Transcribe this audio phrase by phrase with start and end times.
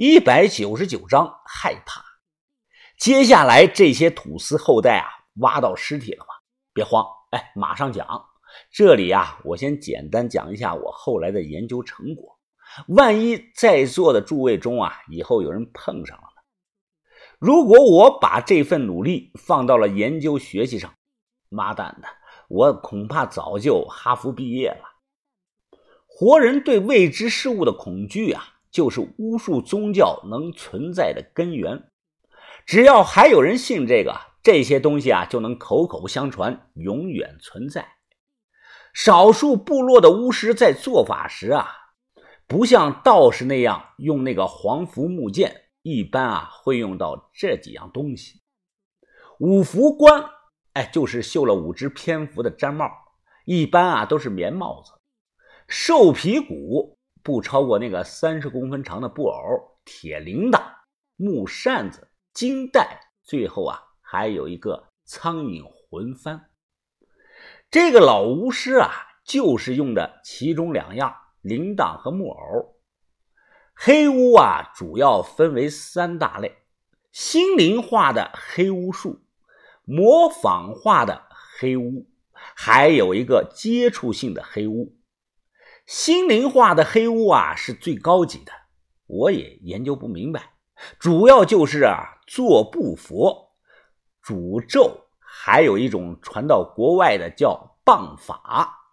[0.00, 2.00] 一百九十九章害怕。
[3.00, 6.26] 接下来这些土司后代啊，挖到尸体了吗？
[6.72, 8.06] 别慌，哎，马上讲。
[8.70, 12.38] 这里啊，我先简单讲一下我后来的研究成果。
[12.86, 16.42] 万一在座的诸位中啊，以后有人碰上了呢？
[17.40, 20.94] 如果我把这份努力放到了研究学习上，
[21.48, 22.06] 妈蛋的，
[22.48, 24.84] 我恐怕早就哈佛毕业了。
[26.06, 28.54] 活人对未知事物的恐惧啊。
[28.70, 31.90] 就是巫术宗教能存在的根源。
[32.66, 37.96] 只要还有人信这个，这些东西啊就能口口相传，永远存在。
[38.92, 41.68] 少数部落的巫师在做法时啊，
[42.46, 48.40] 不像道士那样用那个黄符木剑，一般啊会用到这几样东西：
[49.38, 50.24] 五福冠，
[50.74, 52.90] 哎，就是绣了五只蝙蝠的毡帽，
[53.46, 54.92] 一般啊都是棉帽子；
[55.68, 56.97] 兽皮鼓。
[57.28, 60.62] 不超过那个三十公分长的布偶、铁铃铛、
[61.16, 66.40] 木扇子、金带，最后啊还有一个苍蝇魂幡。
[67.70, 68.88] 这个老巫师啊，
[69.26, 72.76] 就是用的其中两样铃铛和木偶。
[73.74, 76.62] 黑巫啊，主要分为三大类：
[77.12, 79.20] 心灵化的黑巫术、
[79.84, 81.26] 模仿化的
[81.58, 84.97] 黑巫，还有一个接触性的黑巫。
[85.88, 88.52] 心灵化的黑巫啊，是最高级的，
[89.06, 90.52] 我也研究不明白。
[90.98, 93.54] 主要就是啊，做布佛、
[94.22, 98.92] 诅咒，还有一种传到国外的叫棒法。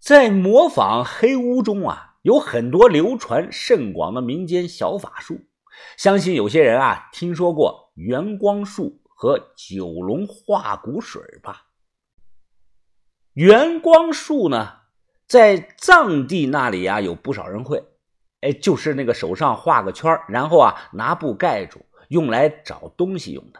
[0.00, 5.42] 在模仿黑巫中啊，有很多流传甚广的民间小法术。
[5.96, 11.68] 相信有些人啊，听说过元光术和九龙化骨水吧？
[13.34, 14.81] 元光术呢？
[15.32, 17.82] 在藏地那里啊，有不少人会，
[18.42, 23.58] 哎，就是那个手上画个圈然后啊拿布盖住，用来找东西用的。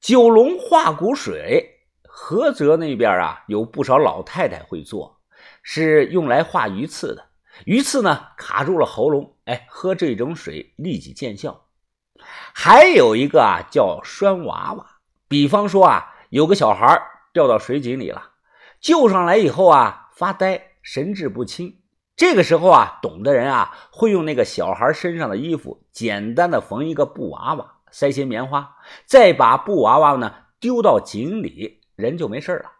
[0.00, 5.22] 九龙化骨水，菏泽那边啊有不少老太太会做，
[5.62, 7.30] 是用来化鱼刺的。
[7.64, 11.68] 鱼刺呢卡住了喉咙，哎，喝这种水立即见效。
[12.52, 14.86] 还有一个啊叫拴娃娃，
[15.26, 17.02] 比方说啊有个小孩
[17.32, 18.32] 掉到水井里了，
[18.78, 19.99] 救上来以后啊。
[20.20, 21.80] 发呆，神志不清。
[22.14, 28.76] 这个时候啊，懂的人啊，会用那个小孩身上的衣服，简单的缝一个布娃娃，塞些棉花，
[29.06, 32.70] 再把布娃娃呢丢到井里，人就没事了。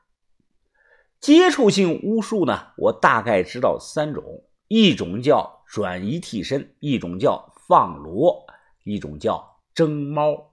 [1.19, 8.45] 接触性巫术呢，我大概知道三种：一种叫转移替身，一种叫放罗，
[8.85, 10.53] 一种叫蒸猫。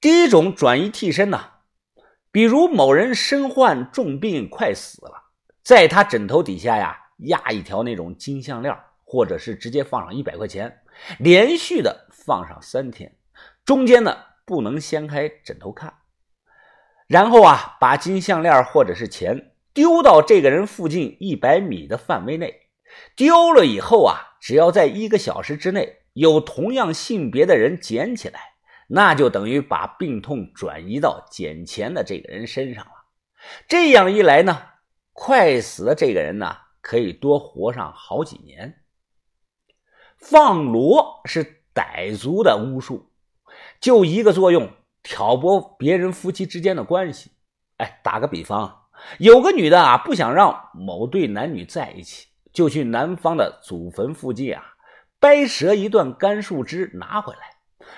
[0.00, 1.38] 第一种转移替身呢，
[2.32, 5.26] 比如某人身患重病，快死了。
[5.70, 10.80] 在他枕头底下呀，压一条那种金项链，或者是直接放上一百块钱，
[11.20, 13.14] 连续的放上三天，
[13.64, 15.94] 中间呢不能掀开枕头看，
[17.06, 22.52] 然后啊把金项链或者是钱丢到这个人附近一百米的范围内，
[23.14, 28.40] 丢了以后啊，只要在一个小时之内有同样性别的人捡起来，
[28.88, 32.90] 那就等于把病痛转移到捡钱的这个人身上了。
[33.68, 34.62] 这样一来呢。
[35.22, 38.80] 快死的这个人呢，可以多活上好几年。
[40.16, 43.10] 放罗是傣族的巫术，
[43.82, 44.70] 就一个作用，
[45.02, 47.32] 挑拨别人夫妻之间的关系。
[47.76, 48.86] 哎，打个比方，
[49.18, 54.72] 有个女的啊，不想让某对男女在一起，就去男方的祖坟附近啊，
[55.20, 57.40] 掰折一段干树枝拿回来，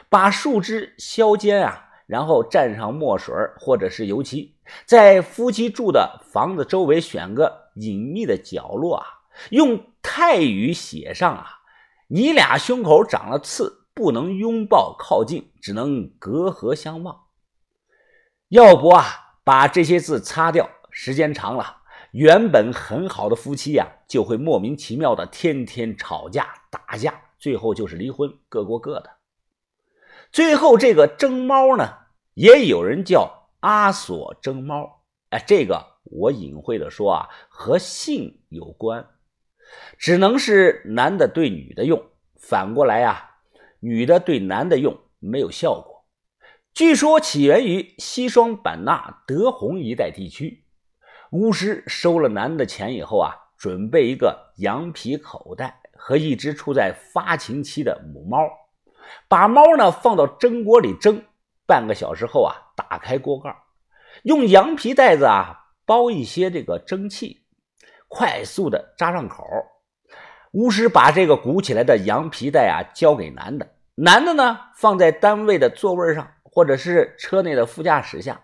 [0.08, 1.90] 把树枝削尖啊。
[2.06, 4.51] 然后蘸上墨水或者是油漆，
[4.86, 9.06] 在夫妻住的房子周围选个隐秘的角落啊，
[9.50, 11.60] 用泰语写上啊
[12.08, 17.22] ：“你俩胸口长了刺，不能拥抱靠近，只能隔河相望。”
[18.48, 21.78] 要不啊，把这些字擦掉，时间长了，
[22.12, 29.10] 原本很好的夫妻呀，就会莫名其妙的天天吵架打架，最后就是离婚，各过各的。
[30.30, 31.98] 最后这个争猫呢？
[32.34, 39.06] 也有人叫阿索征猫，哎，这个我隐晦的说啊，和性有关，
[39.96, 42.04] 只能是男的对女的用，
[42.40, 43.36] 反过来啊，
[43.78, 46.04] 女的对男的用没有效果。
[46.74, 50.64] 据说起源于西双版纳德宏一带地区，
[51.30, 58.38] 巫师收了男的钱以后啊，准备一个羊皮口袋和一只处在发情期的母猫，
[59.28, 61.22] 把猫呢放到蒸锅里蒸。
[61.64, 63.56] 半个小时后啊，打开锅盖，
[64.22, 67.42] 用羊皮袋子啊包一些这个蒸汽，
[68.06, 69.46] 快速的扎上口，
[70.52, 78.38] 巫师把这个鼓起来的羊皮袋啊交给男的，男的呢放在单位的座位上，或者是车内的副驾驶下。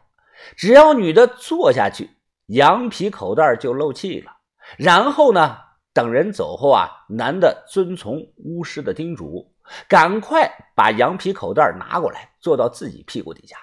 [0.56, 2.09] 只要女的坐下去，
[2.47, 4.33] 羊皮口袋就漏气了。
[4.79, 5.59] 然后呢，
[5.93, 9.53] 等人走后啊，男的遵从巫师的叮嘱，
[9.87, 13.59] 赶快把羊皮口袋拿过来，坐到自己屁股底下，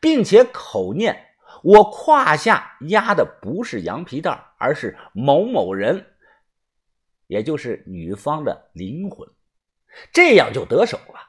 [0.00, 6.06] 并且口念：“我胯下压的不是羊皮袋，而是某某人。”
[7.28, 9.28] 也就是女方的灵魂，
[10.12, 11.20] 这样就得手了。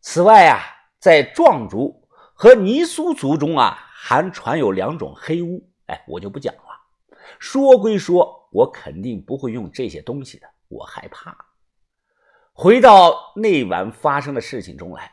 [0.00, 0.60] 此外啊，
[0.98, 6.62] 在壮族和尼苏族中啊，还传有两种黑巫，哎，我就不讲了。
[7.40, 11.36] 说归说，我肯定不会用这些东西的，我害怕。
[12.52, 15.12] 回到那晚发生的事情中来，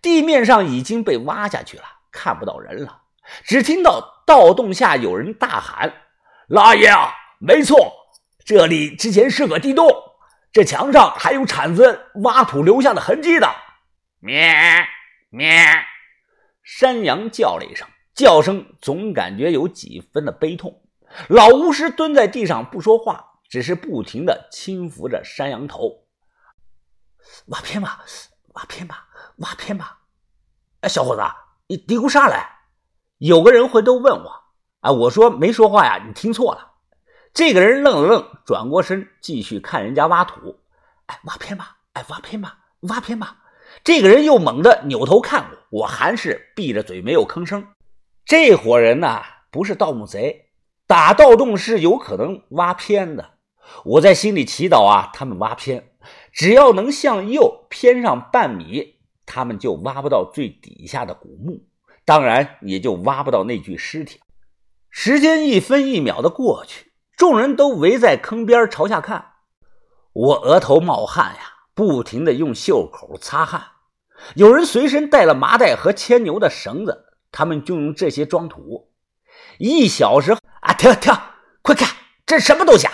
[0.00, 3.02] 地面上已经被挖下去了，看不到人了，
[3.44, 5.92] 只听到盗洞下有人大喊
[6.48, 7.92] ：“老爷啊，没错。”
[8.44, 9.88] 这里之前是个地洞，
[10.52, 13.48] 这墙上还有铲子挖土留下的痕迹的。
[14.20, 14.54] 咩
[15.30, 15.64] 咩，
[16.62, 20.82] 山羊叫了一声，叫声总感觉有几分的悲痛。
[21.28, 26.04] 老巫师蹲在地上不说话，只是不停的轻抚着山羊头。
[27.46, 28.04] 挖偏吧，
[28.52, 29.08] 挖偏吧，
[29.38, 29.98] 挖偏吧。
[30.80, 31.22] 哎，小伙子，
[31.66, 32.36] 你嘀咕啥嘞？
[33.18, 34.42] 有个人回头问我，
[34.80, 36.72] 啊，我说没说话呀，你听错了。
[37.32, 40.60] 这个人愣了愣，转过身继续看人家挖土。
[41.06, 41.76] 哎，挖偏吧！
[41.94, 42.58] 哎，挖偏吧！
[42.82, 43.38] 挖偏吧！
[43.82, 47.66] 这个人又猛地扭头看我，我还是闭着嘴没有吭声。
[48.24, 50.50] 这伙人呐，不是盗墓贼，
[50.86, 53.32] 打盗洞是有可能挖偏的。
[53.84, 55.92] 我在心里祈祷啊，他们挖偏，
[56.32, 58.93] 只要能向右偏上半米，
[59.26, 61.66] 他们就挖不到最底下的古墓，
[62.04, 64.20] 当然也就挖不到那具尸体。
[64.90, 66.92] 时间一分一秒的过去。
[67.16, 69.34] 众人都围在坑边朝下看，
[70.12, 71.40] 我额头冒汗呀，
[71.72, 73.62] 不停的用袖口擦汗。
[74.34, 78.90] 有人随身带了麻袋和牵牛的绳子，他们就用这些装土。
[79.58, 81.14] 一小时啊，停停，
[81.62, 81.88] 快看，
[82.26, 82.92] 这什么东西啊？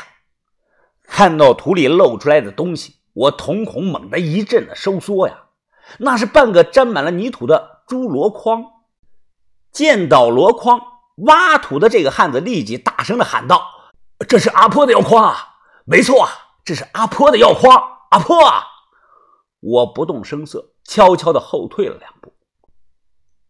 [1.05, 5.47] 看到土里露出来的东西，我瞳孔猛地一阵的收缩呀，
[5.99, 8.65] 那是半个沾满了泥土的猪箩筐。
[9.73, 10.81] 见到箩筐，
[11.27, 13.63] 挖土的这个汉子立即大声的喊道。
[14.29, 15.57] 这是阿婆的药筐啊！
[15.85, 16.29] 没错，
[16.65, 17.81] 这是阿婆的药筐。
[18.11, 18.37] 阿婆，
[19.61, 22.33] 我不动声色，悄悄的后退了两步。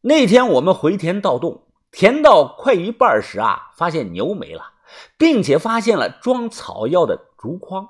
[0.02, 4.72] 那天我们回田盗洞，填到快一半时啊，发现牛没了，
[5.16, 7.88] 并且发现了装草药的竹筐。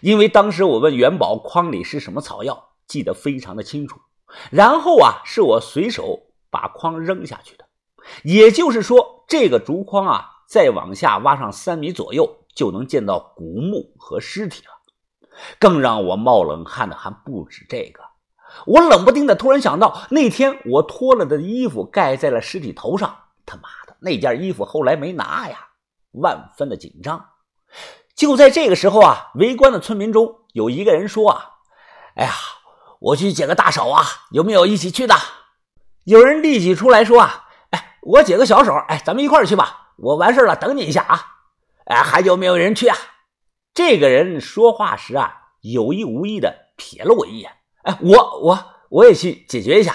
[0.00, 4.00] 因为当时我问元宝筐里是什么草药，记得非常的清楚。
[4.50, 7.64] 然后啊，是我随手把筐扔下去的。
[8.22, 10.32] 也就是说，这个竹筐啊。
[10.48, 14.70] 再往下挖上三米左右，就能见到古墓和尸体了。
[15.58, 18.00] 更让我冒冷汗的还不止这个，
[18.64, 23.24] 我冷不丁的突然想到，那天我脱了的衣服盖在了尸体头上。
[23.44, 25.66] 他妈的，那件衣服后来没拿呀！
[26.12, 27.30] 万分的紧张。
[28.14, 31.50] 就在这个时候啊，围观的村民中有一个人说啊
[32.14, 32.32] ：“哎呀，
[33.06, 35.14] 我去解个大手啊，有没有一起去的？”
[36.04, 41.26] 有人立即出来说啊：“哎，我解个小手，哎，咱们一块去吧。”我完事了，等你一下啊！
[41.86, 42.96] 哎，还有没有人去啊？
[43.72, 47.50] 这个人说话时啊，有意无意的瞥了我一眼。
[47.84, 49.94] 哎，我我我也去解决一下，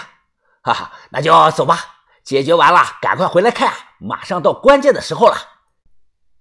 [0.63, 1.77] 哈哈，那就走吧。
[2.23, 5.35] 解决完了，赶快回来看，马上到关键的时候了。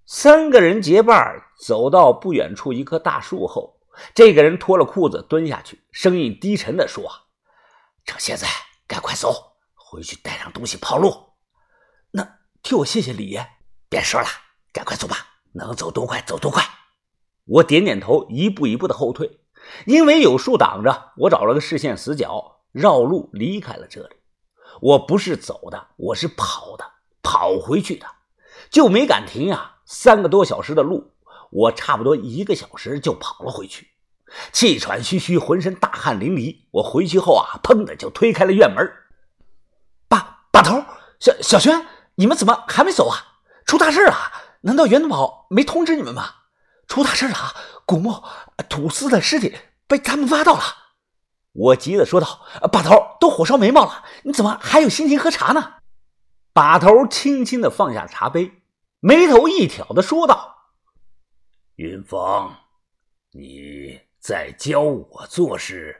[0.05, 3.80] 三个人结伴走到不远处一棵大树后，
[4.13, 7.09] 这个人脱了裤子蹲下去，声音低沉的说
[8.05, 8.47] ：“趁现在，
[8.87, 11.33] 赶快走，回去带上东西跑路。”
[12.11, 12.37] 那。
[12.63, 13.43] 替我谢谢李爷，
[13.89, 14.27] 别说了，
[14.71, 15.17] 赶快走吧，
[15.53, 16.63] 能走多快走多快。
[17.45, 19.39] 我点点头，一步一步的后退，
[19.87, 24.15] 因为有树挡着，我找了个视线死角，绕路离开了这里。
[24.79, 26.85] 我不是走的，我是跑的，
[27.23, 28.05] 跑回去的，
[28.69, 29.77] 就没敢停呀。
[29.83, 31.15] 三个多小时的路，
[31.51, 33.89] 我差不多一个小时就跑了回去，
[34.51, 36.61] 气喘吁吁，浑身大汗淋漓。
[36.71, 38.91] 我回去后啊，砰的就推开了院门。
[40.07, 40.83] 把把头，
[41.19, 41.85] 小小轩。
[42.15, 43.17] 你们怎么还没走啊？
[43.65, 44.15] 出大事了！
[44.61, 46.25] 难道袁东宝没通知你们吗？
[46.87, 47.35] 出大事了！
[47.85, 48.21] 古墓
[48.69, 49.55] 土司的尸体
[49.87, 50.61] 被他们挖到了！
[51.53, 52.41] 我急的说道
[52.71, 55.75] ：“把头，都火烧眉毛了，你怎么还有心情喝茶呢？”
[56.53, 58.61] 把头轻轻的放下茶杯，
[58.99, 60.60] 眉头一挑的说道
[61.81, 62.55] ：“云芳，
[63.31, 65.99] 你在教我做事，